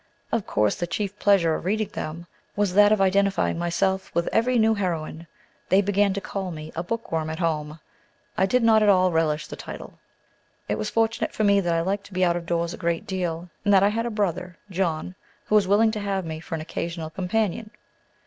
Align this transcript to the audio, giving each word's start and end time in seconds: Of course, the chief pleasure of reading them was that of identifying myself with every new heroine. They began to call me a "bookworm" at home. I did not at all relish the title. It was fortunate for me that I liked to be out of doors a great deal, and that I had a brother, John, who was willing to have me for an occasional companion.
Of 0.31 0.47
course, 0.47 0.73
the 0.73 0.87
chief 0.87 1.19
pleasure 1.19 1.53
of 1.53 1.63
reading 1.63 1.89
them 1.89 2.25
was 2.55 2.73
that 2.73 2.91
of 2.91 2.99
identifying 2.99 3.59
myself 3.59 4.09
with 4.15 4.27
every 4.33 4.57
new 4.57 4.73
heroine. 4.73 5.27
They 5.69 5.79
began 5.79 6.11
to 6.15 6.19
call 6.19 6.49
me 6.49 6.71
a 6.75 6.81
"bookworm" 6.81 7.29
at 7.29 7.37
home. 7.37 7.79
I 8.35 8.47
did 8.47 8.63
not 8.63 8.81
at 8.81 8.89
all 8.89 9.11
relish 9.11 9.45
the 9.45 9.55
title. 9.55 9.99
It 10.67 10.79
was 10.79 10.89
fortunate 10.89 11.33
for 11.33 11.43
me 11.43 11.59
that 11.59 11.75
I 11.75 11.81
liked 11.81 12.07
to 12.07 12.13
be 12.13 12.25
out 12.25 12.35
of 12.35 12.47
doors 12.47 12.73
a 12.73 12.77
great 12.77 13.05
deal, 13.05 13.49
and 13.63 13.71
that 13.75 13.83
I 13.83 13.89
had 13.89 14.07
a 14.07 14.09
brother, 14.09 14.57
John, 14.71 15.13
who 15.45 15.53
was 15.53 15.67
willing 15.67 15.91
to 15.91 15.99
have 15.99 16.25
me 16.25 16.39
for 16.39 16.55
an 16.55 16.61
occasional 16.61 17.11
companion. 17.11 17.69